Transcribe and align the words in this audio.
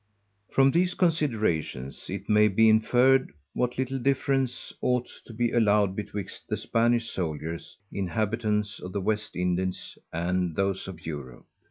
_From 0.51 0.73
these 0.73 0.95
Considerations 0.95 2.09
it 2.09 2.27
may 2.27 2.47
be 2.47 2.67
inferr'd 2.67 3.29
what 3.53 3.77
little 3.77 3.99
difference 3.99 4.73
ought 4.81 5.07
to 5.27 5.31
be 5.31 5.51
allowed 5.51 5.95
betwixt 5.95 6.47
the 6.47 6.57
Spanish 6.57 7.11
Souldiers, 7.11 7.77
Inhabitants 7.91 8.79
of 8.79 8.93
the_ 8.93 9.03
West 9.03 9.35
Indies, 9.35 9.99
and 10.11 10.55
those 10.55 10.87
of 10.87 11.05
Europe. 11.05 11.45